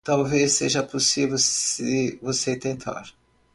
Talvez 0.03 0.53
seja 0.53 0.81
possível, 0.81 1.37
se 1.37 2.17
você 2.23 2.57
tentar 2.57 3.13